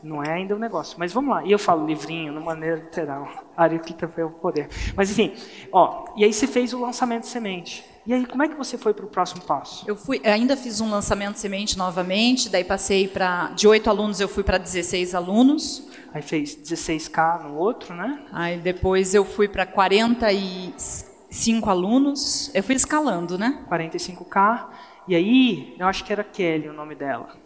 Não 0.00 0.22
é 0.22 0.34
ainda 0.34 0.54
o 0.54 0.56
um 0.56 0.60
negócio. 0.60 0.96
Mas 1.00 1.12
vamos 1.12 1.34
lá. 1.34 1.44
E 1.44 1.50
eu 1.50 1.58
falo 1.58 1.84
livrinho, 1.84 2.32
de 2.32 2.38
maneira 2.38 2.76
literal. 2.76 3.28
Ariclita 3.56 4.06
foi 4.06 4.22
o 4.22 4.30
poder. 4.30 4.68
Mas 4.94 5.10
enfim, 5.10 5.34
ó. 5.72 6.04
E 6.16 6.22
aí 6.22 6.32
você 6.32 6.46
fez 6.46 6.72
o 6.72 6.80
lançamento 6.80 7.22
de 7.22 7.28
semente. 7.30 7.84
E 8.06 8.14
aí, 8.14 8.24
como 8.24 8.44
é 8.44 8.48
que 8.48 8.54
você 8.54 8.78
foi 8.78 8.94
para 8.94 9.04
o 9.04 9.08
próximo 9.08 9.42
passo? 9.42 9.84
Eu 9.88 9.96
fui, 9.96 10.20
ainda 10.22 10.56
fiz 10.56 10.80
um 10.80 10.88
lançamento 10.88 11.32
de 11.32 11.40
semente 11.40 11.76
novamente, 11.76 12.48
daí 12.48 12.62
passei 12.62 13.08
para 13.08 13.48
de 13.48 13.66
8 13.66 13.90
alunos 13.90 14.20
eu 14.20 14.28
fui 14.28 14.44
para 14.44 14.58
16 14.58 15.12
alunos. 15.12 15.88
Aí 16.12 16.22
fez 16.22 16.56
16k 16.56 17.42
no 17.42 17.56
outro, 17.56 17.96
né? 17.96 18.20
Aí 18.32 18.58
depois 18.58 19.12
eu 19.12 19.24
fui 19.24 19.48
para 19.48 19.66
45 19.66 21.68
alunos. 21.68 22.48
Eu 22.54 22.62
fui 22.62 22.76
escalando, 22.76 23.36
né? 23.36 23.64
45k. 23.68 24.68
E 25.08 25.16
aí, 25.16 25.74
eu 25.76 25.88
acho 25.88 26.04
que 26.04 26.12
era 26.12 26.22
Kelly 26.22 26.68
o 26.68 26.72
nome 26.72 26.94
dela. 26.94 27.42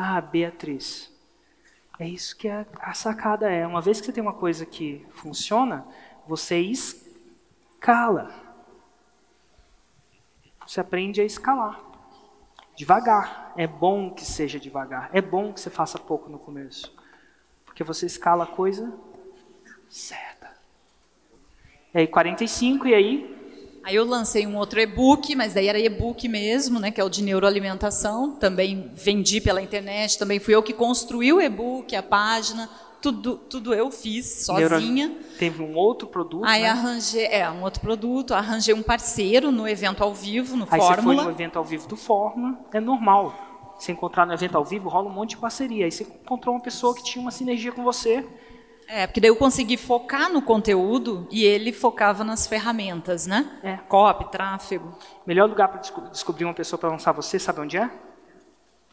Ah, 0.00 0.20
Beatriz. 0.20 1.12
É 1.98 2.06
isso 2.06 2.36
que 2.36 2.48
a, 2.48 2.64
a 2.80 2.94
sacada 2.94 3.50
é. 3.50 3.66
Uma 3.66 3.80
vez 3.80 3.98
que 3.98 4.06
você 4.06 4.12
tem 4.12 4.22
uma 4.22 4.32
coisa 4.32 4.64
que 4.64 5.04
funciona, 5.10 5.84
você 6.24 6.60
escala. 6.60 8.32
Você 10.64 10.80
aprende 10.80 11.20
a 11.20 11.24
escalar. 11.24 11.80
Devagar. 12.76 13.52
É 13.56 13.66
bom 13.66 14.14
que 14.14 14.24
seja 14.24 14.60
devagar. 14.60 15.10
É 15.12 15.20
bom 15.20 15.52
que 15.52 15.60
você 15.60 15.68
faça 15.68 15.98
pouco 15.98 16.30
no 16.30 16.38
começo. 16.38 16.96
Porque 17.64 17.82
você 17.82 18.06
escala 18.06 18.44
a 18.44 18.46
coisa 18.46 18.96
certa. 19.90 20.56
E 21.92 21.98
aí, 21.98 22.06
45, 22.06 22.86
e 22.86 22.94
aí? 22.94 23.37
Aí 23.88 23.94
eu 23.94 24.04
lancei 24.04 24.46
um 24.46 24.54
outro 24.58 24.78
e-book, 24.78 25.34
mas 25.34 25.54
daí 25.54 25.66
era 25.66 25.78
e-book 25.78 26.28
mesmo, 26.28 26.78
né, 26.78 26.90
que 26.90 27.00
é 27.00 27.04
o 27.04 27.08
de 27.08 27.22
neuroalimentação. 27.22 28.32
Também 28.32 28.90
vendi 28.92 29.40
pela 29.40 29.62
internet, 29.62 30.18
também 30.18 30.38
fui 30.38 30.54
eu 30.54 30.62
que 30.62 30.74
construí 30.74 31.32
o 31.32 31.40
e-book, 31.40 31.96
a 31.96 32.02
página, 32.02 32.68
tudo, 33.00 33.38
tudo 33.38 33.72
eu 33.72 33.90
fiz 33.90 34.44
sozinha. 34.44 35.08
Neuro... 35.08 35.24
Teve 35.38 35.62
um 35.62 35.74
outro 35.74 36.06
produto. 36.06 36.44
Aí 36.44 36.64
né? 36.64 36.68
arranjei, 36.68 37.24
é, 37.28 37.50
um 37.50 37.62
outro 37.62 37.80
produto, 37.80 38.34
arranjei 38.34 38.74
um 38.74 38.82
parceiro 38.82 39.50
no 39.50 39.66
evento 39.66 40.04
ao 40.04 40.12
vivo, 40.12 40.54
no 40.54 40.68
Aí 40.70 40.78
Fórmula. 40.78 40.90
Aí 40.90 40.96
você 40.96 41.02
foi 41.02 41.24
no 41.24 41.30
evento 41.30 41.58
ao 41.58 41.64
vivo 41.64 41.88
do 41.88 41.96
Fórmula, 41.96 42.58
é 42.70 42.80
normal. 42.80 43.74
Se 43.78 43.90
encontrar 43.90 44.26
no 44.26 44.34
evento 44.34 44.58
ao 44.58 44.66
vivo, 44.66 44.90
rola 44.90 45.08
um 45.08 45.14
monte 45.14 45.30
de 45.30 45.38
parceria. 45.38 45.86
Aí 45.86 45.90
você 45.90 46.02
encontrou 46.02 46.54
uma 46.54 46.60
pessoa 46.60 46.94
que 46.94 47.02
tinha 47.02 47.22
uma 47.22 47.30
sinergia 47.30 47.72
com 47.72 47.82
você 47.82 48.22
é, 48.90 49.06
porque 49.06 49.20
daí 49.20 49.28
eu 49.28 49.36
consegui 49.36 49.76
focar 49.76 50.32
no 50.32 50.40
conteúdo 50.40 51.28
e 51.30 51.44
ele 51.44 51.74
focava 51.74 52.24
nas 52.24 52.46
ferramentas, 52.46 53.26
né? 53.26 53.60
É. 53.62 53.76
Copy, 53.76 54.30
tráfego. 54.30 54.96
Melhor 55.26 55.46
lugar 55.46 55.68
para 55.68 56.08
descobrir 56.08 56.46
uma 56.46 56.54
pessoa 56.54 56.80
para 56.80 56.88
lançar 56.88 57.12
você, 57.12 57.38
sabe 57.38 57.60
onde 57.60 57.76
é? 57.76 57.90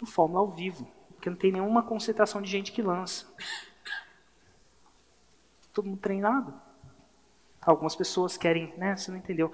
No 0.01 0.05
Fórmula 0.05 0.41
ao 0.41 0.49
vivo. 0.49 0.85
Porque 1.13 1.29
não 1.29 1.37
tem 1.37 1.49
nenhuma 1.49 1.81
concentração 1.81 2.41
de 2.41 2.51
gente 2.51 2.73
que 2.73 2.81
lança. 2.81 3.25
Todo 5.73 5.87
mundo 5.87 5.99
treinado. 5.99 6.53
Algumas 7.61 7.95
pessoas 7.95 8.35
querem, 8.35 8.73
né? 8.77 8.97
Você 8.97 9.09
não 9.09 9.17
entendeu. 9.17 9.53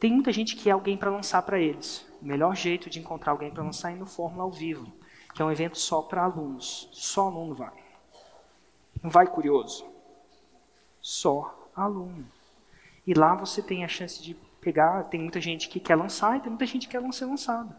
Tem 0.00 0.10
muita 0.10 0.32
gente 0.32 0.56
que 0.56 0.70
é 0.70 0.72
alguém 0.72 0.96
para 0.96 1.10
lançar 1.10 1.42
para 1.42 1.60
eles. 1.60 2.04
O 2.22 2.24
melhor 2.24 2.56
jeito 2.56 2.88
de 2.88 2.98
encontrar 2.98 3.32
alguém 3.32 3.50
para 3.50 3.62
lançar 3.62 3.92
é 3.92 3.94
no 3.94 4.06
Fórmula 4.06 4.44
ao 4.44 4.50
vivo, 4.50 4.90
que 5.34 5.42
é 5.42 5.44
um 5.44 5.52
evento 5.52 5.78
só 5.78 6.00
para 6.00 6.24
alunos. 6.24 6.88
Só 6.92 7.26
aluno 7.26 7.54
vai. 7.54 7.91
Não 9.02 9.10
vai 9.10 9.26
curioso. 9.26 9.84
Só 11.00 11.68
aluno. 11.74 12.26
E 13.06 13.14
lá 13.14 13.34
você 13.34 13.60
tem 13.60 13.84
a 13.84 13.88
chance 13.88 14.22
de 14.22 14.34
pegar, 14.60 15.04
tem 15.04 15.20
muita 15.20 15.40
gente 15.40 15.68
que 15.68 15.80
quer 15.80 15.96
lançar 15.96 16.36
e 16.36 16.40
tem 16.40 16.50
muita 16.50 16.66
gente 16.66 16.86
que 16.86 16.96
quer 16.96 17.12
ser 17.12 17.24
lançada. 17.24 17.76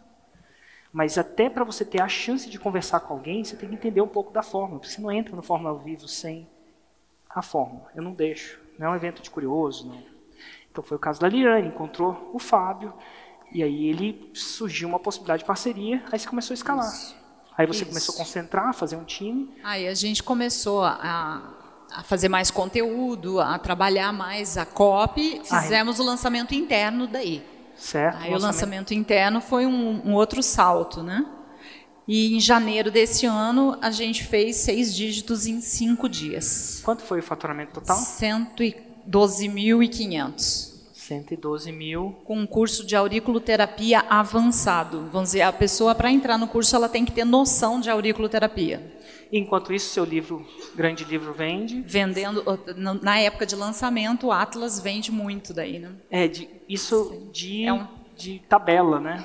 Mas 0.92 1.18
até 1.18 1.50
para 1.50 1.64
você 1.64 1.84
ter 1.84 2.02
a 2.02 2.08
chance 2.08 2.50
de 2.50 2.60
conversar 2.60 3.00
com 3.00 3.14
alguém, 3.14 3.44
você 3.44 3.56
tem 3.56 3.70
que 3.70 3.76
entender 3.76 4.02
um 4.02 4.08
pouco 4.08 4.32
da 4.32 4.44
fórmula. 4.44 4.80
Porque 4.80 4.94
você 4.94 5.02
não 5.02 5.12
entra 5.12 5.36
no 5.36 5.42
Fórmula 5.42 5.72
ao 5.72 5.80
vivo 5.80 6.08
sem 6.08 6.48
a 7.28 7.42
fórmula. 7.42 7.90
Eu 7.96 8.04
não 8.04 8.14
deixo. 8.14 8.62
Não 8.78 8.88
é 8.88 8.90
um 8.92 8.96
evento 8.96 9.22
de 9.22 9.32
curioso, 9.32 9.88
não. 9.88 10.04
Então 10.72 10.84
foi 10.84 10.98
o 10.98 11.00
caso 11.00 11.20
da 11.20 11.28
Liane, 11.28 11.68
encontrou 11.68 12.32
o 12.34 12.40
Fábio, 12.40 12.94
e 13.52 13.62
aí 13.62 13.86
ele 13.86 14.32
surgiu 14.34 14.90
uma 14.90 15.00
possibilidade 15.00 15.44
de 15.44 15.48
parceria, 15.48 16.04
aí 16.12 16.18
você 16.18 16.28
começou 16.28 16.54
a 16.54 16.56
escalar. 16.56 16.88
Isso. 16.88 17.23
Aí 17.58 17.68
você 17.68 17.84
Isso. 17.84 17.88
começou 17.88 18.16
a 18.16 18.18
concentrar, 18.18 18.70
a 18.70 18.74
fazer 18.74 18.96
um 18.96 19.04
time. 19.04 19.54
Aí 19.64 19.88
a 19.88 19.94
gente 19.94 20.24
começou 20.24 20.84
a, 20.84 21.54
a 21.92 22.02
fazer 22.04 22.30
mais 22.30 22.50
conteúdo, 22.50 23.40
a 23.40 23.60
trabalhar 23.60 24.12
mais 24.12 24.58
a 24.58 24.66
copy. 24.66 25.40
Fizemos 25.44 26.00
o 26.00 26.04
lançamento 26.04 26.56
interno 26.56 27.06
daí. 27.08 27.46
Certo. 27.76 28.18
Aí 28.18 28.30
o 28.30 28.34
lançamento, 28.34 28.44
lançamento 28.44 28.94
interno 28.94 29.42
foi 29.42 29.66
um, 29.66 30.02
um, 30.06 30.14
outro 30.14 30.42
salto, 30.42 31.04
né? 31.04 31.26
E 32.08 32.34
em 32.36 32.40
janeiro 32.40 32.90
desse 32.92 33.26
ano 33.26 33.78
a 33.82 33.92
gente 33.92 34.24
fez 34.24 34.56
seis 34.58 34.96
dígitos 34.96 35.48
em 35.48 35.60
cinco 35.62 36.08
dias. 36.10 36.82
Quanto 36.84 37.04
foi 37.04 37.20
o 37.20 37.24
faturamento 37.24 37.74
total? 37.74 37.98
112.500. 37.98 40.73
112 41.14 41.72
mil. 41.72 42.16
Com 42.26 42.40
um 42.40 42.46
curso 42.46 42.86
de 42.86 42.96
auriculoterapia 42.96 44.00
avançado. 44.10 45.10
Vamos 45.12 45.30
dizer, 45.30 45.42
a 45.42 45.54
pessoa, 45.54 45.94
para 45.94 46.12
entrar 46.12 46.38
no 46.38 46.48
curso, 46.48 46.76
ela 46.76 46.90
tem 46.90 47.06
que 47.06 47.12
ter 47.12 47.26
noção 47.26 47.80
de 47.80 47.90
auriculoterapia. 47.90 48.94
Enquanto 49.32 49.74
isso, 49.74 49.90
seu 49.90 50.06
livro, 50.06 50.46
grande 50.76 51.04
livro, 51.04 51.34
vende? 51.34 51.82
Vendendo, 51.86 52.44
na 53.02 53.20
época 53.20 53.46
de 53.46 53.56
lançamento, 53.56 54.28
o 54.28 54.32
Atlas 54.32 54.80
vende 54.80 55.12
muito 55.12 55.54
daí, 55.54 55.80
né? 55.80 55.92
É, 56.10 56.28
de, 56.28 56.48
isso 56.70 57.30
de, 57.32 57.66
é 57.66 57.74
um... 57.74 57.88
de 58.16 58.40
tabela, 58.48 59.00
né? 59.00 59.24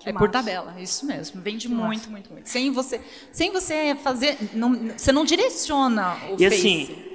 Que 0.00 0.08
é 0.08 0.12
massa. 0.12 0.24
por 0.24 0.32
tabela, 0.32 0.74
isso 0.80 1.06
mesmo. 1.06 1.40
Vende 1.42 1.68
que 1.68 1.74
muito, 1.74 1.86
massa. 1.86 2.10
muito, 2.10 2.32
muito. 2.32 2.48
Sem 2.48 2.70
você, 2.70 3.00
sem 3.30 3.52
você 3.52 3.94
fazer, 3.94 4.38
não, 4.54 4.74
você 4.96 5.12
não 5.12 5.24
direciona 5.24 6.16
o 6.30 6.34
e 6.42 6.48
Face. 6.48 6.54
assim, 6.54 7.12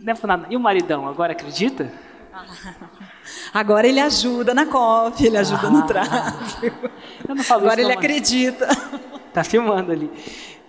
não 0.00 0.12
é 0.12 0.26
nada. 0.26 0.46
E 0.50 0.56
o 0.56 0.60
maridão, 0.60 1.06
agora 1.06 1.32
acredita? 1.32 1.92
Agora 3.52 3.86
ele 3.86 4.00
ajuda 4.00 4.54
na 4.54 4.66
copy, 4.66 5.26
ele 5.26 5.36
ajuda 5.36 5.66
ah, 5.66 5.70
no 5.70 5.86
tráfego. 5.86 6.90
Eu 7.28 7.34
não 7.34 7.42
falo 7.42 7.62
agora 7.62 7.80
ele 7.80 7.92
não, 7.92 7.98
acredita. 7.98 8.66
Tá 9.32 9.44
filmando 9.44 9.92
ali. 9.92 10.10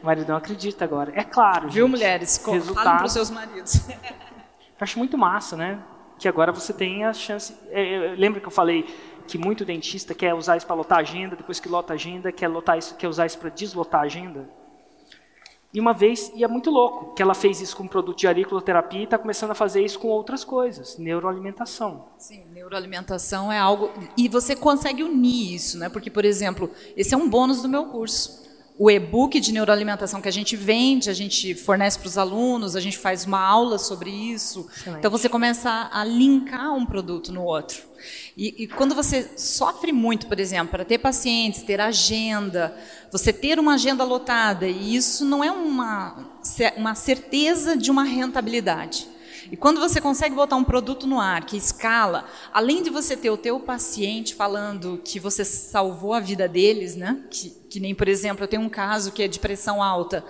O 0.04 0.06
maridão 0.06 0.36
acredita 0.36 0.84
agora. 0.84 1.14
É 1.16 1.24
claro, 1.24 1.70
Viu, 1.70 1.86
gente, 1.86 1.96
mulheres? 1.96 2.44
Resultado. 2.46 2.98
Para 2.98 3.06
os 3.06 3.14
seus 3.14 3.30
maridos. 3.32 3.88
Eu 3.88 4.82
acho 4.82 5.00
muito 5.00 5.18
massa, 5.18 5.56
né? 5.56 5.80
Que 6.20 6.28
agora 6.28 6.52
você 6.52 6.74
tem 6.74 7.06
a 7.06 7.14
chance... 7.14 7.56
É, 7.72 8.14
lembra 8.18 8.42
que 8.42 8.48
eu 8.48 8.52
falei 8.52 8.86
que 9.26 9.38
muito 9.38 9.64
dentista 9.64 10.14
quer 10.14 10.34
usar 10.34 10.58
isso 10.58 10.68
para 10.68 10.76
lotar 10.76 10.98
a 10.98 11.02
agenda, 11.02 11.34
depois 11.34 11.62
que 11.62 11.70
lota 11.70 11.94
a 11.94 11.96
agenda, 11.96 12.30
quer, 12.30 12.50
lotar 12.50 12.78
isso, 12.78 12.96
quer 12.96 13.08
usar 13.08 13.26
isso 13.26 13.38
para 13.38 13.50
deslotar 13.50 14.02
a 14.02 14.04
agenda? 14.04 14.50
E 15.74 15.80
uma 15.80 15.94
vez, 15.94 16.32
e 16.34 16.44
é 16.44 16.48
muito 16.48 16.72
louco, 16.72 17.14
que 17.14 17.22
ela 17.22 17.34
fez 17.34 17.60
isso 17.62 17.76
com 17.76 17.84
um 17.84 17.88
produto 17.88 18.18
de 18.18 18.28
auriculoterapia 18.28 19.02
e 19.02 19.04
está 19.04 19.18
começando 19.18 19.52
a 19.52 19.56
fazer 19.56 19.84
isso 19.84 20.00
com 20.00 20.08
outras 20.08 20.44
coisas, 20.44 20.98
neuroalimentação. 20.98 22.06
Sim, 22.18 22.46
neuroalimentação 22.54 23.52
é 23.52 23.60
algo. 23.60 23.92
E 24.18 24.30
você 24.30 24.56
consegue 24.56 25.04
unir 25.04 25.54
isso, 25.54 25.78
né? 25.78 25.90
Porque, 25.90 26.10
por 26.10 26.24
exemplo, 26.24 26.72
esse 26.96 27.14
é 27.14 27.18
um 27.18 27.30
bônus 27.30 27.62
do 27.62 27.68
meu 27.68 27.86
curso. 27.88 28.47
O 28.80 28.92
e-book 28.92 29.40
de 29.40 29.52
neuroalimentação 29.52 30.22
que 30.22 30.28
a 30.28 30.32
gente 30.32 30.56
vende, 30.56 31.10
a 31.10 31.14
gente 31.14 31.56
fornece 31.56 31.98
para 31.98 32.08
os 32.08 32.18
alunos, 32.18 32.76
a 32.76 32.80
gente 32.80 32.98
faz 32.98 33.26
uma 33.26 33.40
aula 33.40 33.80
sobre 33.80 34.12
isso. 34.12 34.68
Excelente. 34.72 35.00
Então 35.00 35.10
você 35.10 35.28
começa 35.28 35.90
a 35.92 36.04
linkar 36.04 36.74
um 36.76 36.86
produto 36.86 37.34
no 37.34 37.44
outro. 37.44 37.82
E, 38.38 38.64
e 38.64 38.68
quando 38.68 38.94
você 38.94 39.32
sofre 39.36 39.92
muito, 39.92 40.28
por 40.28 40.40
exemplo, 40.40 40.70
para 40.70 40.86
ter 40.86 41.00
pacientes, 41.00 41.64
ter 41.64 41.82
agenda, 41.82 42.78
você 43.12 43.34
ter 43.34 43.60
uma 43.60 43.74
agenda 43.74 44.04
lotada, 44.04 44.68
e 44.68 44.96
isso 44.96 45.26
não 45.26 45.44
é 45.44 45.52
uma, 45.52 46.30
uma 46.76 46.94
certeza 46.94 47.76
de 47.76 47.90
uma 47.90 48.04
rentabilidade. 48.04 49.08
E 49.52 49.56
quando 49.58 49.80
você 49.80 50.02
consegue 50.02 50.36
botar 50.36 50.56
um 50.56 50.64
produto 50.64 51.08
no 51.08 51.20
ar 51.20 51.46
que 51.46 51.56
escala, 51.56 52.26
além 52.54 52.84
de 52.84 52.90
você 52.90 53.16
ter 53.16 53.30
o 53.30 53.38
teu 53.38 53.60
paciente 53.60 54.36
falando 54.36 55.02
que 55.04 55.20
você 55.20 55.46
salvou 55.46 56.14
a 56.14 56.20
vida 56.20 56.48
deles, 56.48 56.96
né? 56.96 57.22
Que, 57.30 57.50
que 57.70 57.80
nem, 57.80 57.96
por 57.96 58.08
exemplo, 58.08 58.44
eu 58.44 58.48
tenho 58.48 58.62
um 58.62 58.70
caso 58.70 59.12
que 59.12 59.24
é 59.24 59.28
de 59.28 59.40
pressão 59.40 59.82
alta. 59.82 60.24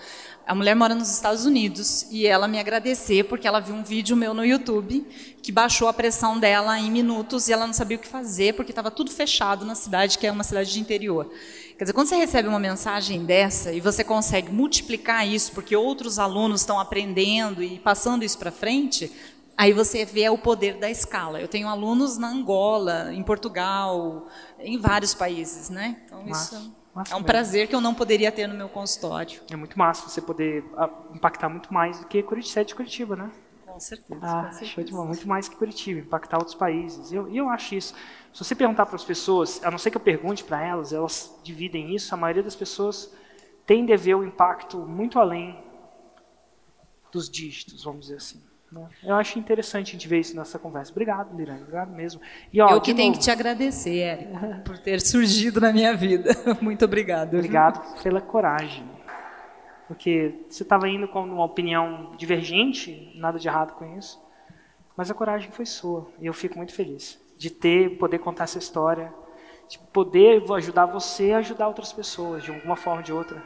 A 0.46 0.56
mulher 0.56 0.76
mora 0.76 0.96
nos 0.96 1.12
Estados 1.12 1.46
Unidos 1.46 2.08
e 2.10 2.26
ela 2.26 2.48
me 2.48 2.58
agradecer 2.58 3.26
porque 3.26 3.46
ela 3.46 3.60
viu 3.60 3.76
um 3.76 3.84
vídeo 3.84 4.16
meu 4.16 4.34
no 4.34 4.46
YouTube 4.46 5.06
que 5.42 5.52
baixou 5.52 5.90
a 5.90 5.94
pressão 5.94 6.40
dela 6.40 6.80
em 6.80 6.90
minutos 6.90 7.50
e 7.50 7.54
ela 7.54 7.68
não 7.68 7.74
sabia 7.74 7.98
o 7.98 8.00
que 8.00 8.08
fazer 8.08 8.54
porque 8.54 8.72
estava 8.72 8.90
tudo 8.90 9.12
fechado 9.12 9.66
na 9.66 9.76
cidade, 9.76 10.18
que 10.18 10.26
é 10.26 10.32
uma 10.32 10.46
cidade 10.46 10.72
de 10.72 10.80
interior. 10.80 11.30
Quer 11.78 11.84
dizer, 11.84 11.94
quando 11.94 12.08
você 12.08 12.16
recebe 12.16 12.48
uma 12.48 12.58
mensagem 12.58 13.24
dessa 13.24 13.72
e 13.72 13.80
você 13.80 14.04
consegue 14.04 14.52
multiplicar 14.52 15.28
isso 15.28 15.52
porque 15.52 15.76
outros 15.76 16.18
alunos 16.18 16.62
estão 16.62 16.80
aprendendo 16.80 17.62
e 17.62 17.78
passando 17.78 18.24
isso 18.24 18.40
para 18.40 18.52
frente, 18.52 19.12
aí 19.56 19.74
você 19.74 20.04
vê 20.04 20.28
o 20.28 20.40
poder 20.40 20.80
da 20.80 20.90
escala. 20.90 21.40
Eu 21.40 21.48
tenho 21.48 21.68
alunos 21.68 22.18
na 22.18 22.30
Angola, 22.30 23.14
em 23.14 23.22
Portugal, 23.22 24.26
em 24.60 24.80
vários 24.80 25.14
países, 25.14 25.70
né? 25.70 25.98
Então 26.06 26.26
Massa. 26.26 26.56
isso 26.56 26.76
Massa 26.96 27.14
é 27.14 27.16
um 27.16 27.20
mesmo. 27.20 27.28
prazer 27.28 27.68
que 27.68 27.76
eu 27.76 27.82
não 27.82 27.94
poderia 27.94 28.32
ter 28.32 28.48
no 28.48 28.56
meu 28.56 28.70
consultório. 28.70 29.40
É 29.52 29.56
muito 29.56 29.78
massa 29.78 30.10
você 30.10 30.20
poder 30.20 30.66
ah, 30.76 30.90
impactar 31.14 31.48
muito 31.48 31.72
mais 31.72 32.00
do 32.00 32.08
que 32.08 32.24
Curitiba, 32.24 32.66
de 32.66 32.74
Curitiba, 32.74 33.16
né? 33.16 33.30
Com 33.78 33.82
certeza. 33.82 34.20
Ah, 34.24 34.44
com 34.46 34.52
certeza. 34.54 34.72
show 34.72 34.84
de 34.84 34.92
bola. 34.92 35.06
Muito 35.06 35.28
mais 35.28 35.48
que 35.48 35.56
Curitiba, 35.56 36.00
impactar 36.00 36.38
outros 36.38 36.56
países. 36.56 37.12
E 37.12 37.16
eu, 37.16 37.34
eu 37.34 37.48
acho 37.50 37.76
isso. 37.76 37.94
Se 38.34 38.44
você 38.44 38.56
perguntar 38.56 38.86
para 38.88 38.96
as 38.96 39.04
pessoas, 39.06 39.64
a 39.64 39.70
não 39.70 39.78
ser 39.78 39.92
que 39.92 39.98
eu 39.98 40.02
pergunte 40.02 40.44
para 40.44 40.64
elas, 40.66 40.92
elas 40.94 41.40
dividem 41.44 41.94
isso, 41.96 42.14
a 42.14 42.18
maioria 42.18 42.42
das 42.44 42.56
pessoas 42.56 43.14
tende 43.66 43.94
a 43.94 43.98
ver 43.98 44.16
o 44.16 44.24
impacto 44.24 44.80
muito 44.80 45.20
além 45.20 45.64
dos 47.12 47.30
dígitos, 47.30 47.84
vamos 47.84 48.02
dizer 48.08 48.18
assim. 48.18 48.42
né? 48.72 48.88
Eu 49.04 49.16
acho 49.16 49.38
interessante 49.40 49.90
a 49.90 49.92
gente 49.94 50.08
ver 50.08 50.20
isso 50.20 50.36
nessa 50.36 50.58
conversa. 50.58 50.92
Obrigado, 50.92 51.36
Lirane. 51.36 51.62
Obrigado 51.62 51.92
mesmo. 51.92 52.20
E, 52.52 52.60
ó, 52.62 52.70
eu 52.72 52.82
que 52.82 52.94
tenho 52.94 53.10
novo, 53.10 53.20
que 53.20 53.24
te 53.26 53.32
agradecer, 53.32 54.00
Érica, 54.00 54.62
por 54.66 54.78
ter 54.78 55.02
surgido 55.02 55.62
na 55.62 55.72
minha 55.72 55.96
vida. 55.96 56.32
Muito 56.62 56.84
obrigada. 56.84 57.38
Obrigado 57.38 58.02
pela 58.02 58.22
coragem. 58.22 58.97
Porque 59.88 60.36
você 60.50 60.64
estava 60.64 60.90
indo 60.90 61.08
com 61.08 61.24
uma 61.24 61.46
opinião 61.46 62.14
divergente, 62.18 63.12
nada 63.16 63.40
de 63.40 63.48
errado 63.48 63.74
com 63.74 63.98
isso, 63.98 64.22
mas 64.96 65.10
a 65.10 65.14
coragem 65.14 65.50
foi 65.52 65.66
sua. 65.66 66.08
E 66.20 66.26
eu 66.26 66.34
fico 66.34 66.58
muito 66.58 66.74
feliz 66.74 67.20
de 67.38 67.50
ter, 67.50 67.98
poder 67.98 68.20
contar 68.20 68.46
essa 68.46 68.58
história, 68.58 69.14
de 69.70 69.78
poder 69.78 70.44
ajudar 70.54 70.86
você 70.86 71.32
a 71.32 71.38
ajudar 71.38 71.68
outras 71.68 71.94
pessoas, 71.94 72.44
de 72.44 72.52
alguma 72.52 72.76
forma 72.76 73.00
ou 73.00 73.04
de 73.04 73.14
outra. 73.14 73.44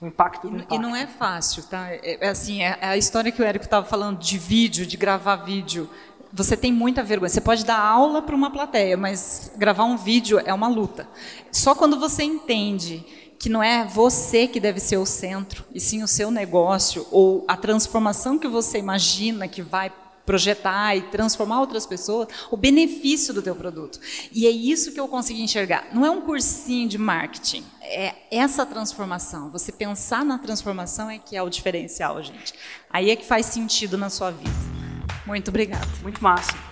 O 0.00 0.06
impacto 0.06 0.48
do 0.48 0.56
impacto. 0.56 0.74
e 0.74 0.78
não 0.78 0.96
é 0.96 1.06
fácil, 1.06 1.62
tá? 1.64 1.88
É, 1.90 2.26
é 2.26 2.28
assim, 2.28 2.62
é, 2.62 2.76
é 2.80 2.86
a 2.88 2.96
história 2.96 3.30
que 3.30 3.40
o 3.40 3.44
Érico 3.44 3.64
estava 3.64 3.86
falando 3.86 4.18
de 4.18 4.36
vídeo, 4.36 4.84
de 4.84 4.96
gravar 4.96 5.36
vídeo. 5.36 5.88
Você 6.32 6.56
tem 6.56 6.72
muita 6.72 7.02
vergonha. 7.02 7.28
Você 7.28 7.40
pode 7.40 7.64
dar 7.64 7.78
aula 7.78 8.20
para 8.20 8.34
uma 8.34 8.50
plateia, 8.50 8.96
mas 8.96 9.52
gravar 9.56 9.84
um 9.84 9.96
vídeo 9.96 10.40
é 10.44 10.52
uma 10.52 10.66
luta. 10.66 11.06
Só 11.52 11.74
quando 11.74 12.00
você 12.00 12.24
entende 12.24 13.04
que 13.42 13.48
não 13.48 13.60
é 13.60 13.84
você 13.84 14.46
que 14.46 14.60
deve 14.60 14.78
ser 14.78 14.98
o 14.98 15.04
centro, 15.04 15.64
e 15.74 15.80
sim 15.80 16.00
o 16.00 16.06
seu 16.06 16.30
negócio 16.30 17.04
ou 17.10 17.44
a 17.48 17.56
transformação 17.56 18.38
que 18.38 18.46
você 18.46 18.78
imagina 18.78 19.48
que 19.48 19.60
vai 19.60 19.92
projetar 20.24 20.94
e 20.94 21.02
transformar 21.02 21.58
outras 21.58 21.84
pessoas, 21.84 22.28
o 22.52 22.56
benefício 22.56 23.34
do 23.34 23.42
teu 23.42 23.56
produto. 23.56 23.98
E 24.30 24.46
é 24.46 24.50
isso 24.50 24.92
que 24.92 25.00
eu 25.00 25.08
consegui 25.08 25.42
enxergar. 25.42 25.88
Não 25.92 26.06
é 26.06 26.10
um 26.12 26.20
cursinho 26.20 26.88
de 26.88 26.96
marketing, 26.96 27.64
é 27.80 28.14
essa 28.30 28.64
transformação. 28.64 29.50
Você 29.50 29.72
pensar 29.72 30.24
na 30.24 30.38
transformação 30.38 31.10
é 31.10 31.18
que 31.18 31.34
é 31.34 31.42
o 31.42 31.50
diferencial, 31.50 32.22
gente. 32.22 32.54
Aí 32.88 33.10
é 33.10 33.16
que 33.16 33.24
faz 33.24 33.46
sentido 33.46 33.98
na 33.98 34.08
sua 34.08 34.30
vida. 34.30 34.54
Muito 35.26 35.48
obrigada. 35.48 35.88
Muito 36.00 36.22
massa. 36.22 36.71